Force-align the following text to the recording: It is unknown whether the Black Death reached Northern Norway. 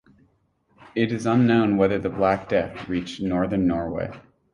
It 0.95 1.11
is 1.11 1.27
unknown 1.27 1.77
whether 1.77 1.99
the 1.99 2.09
Black 2.09 2.49
Death 2.49 2.89
reached 2.89 3.21
Northern 3.21 3.67
Norway. 3.67 4.09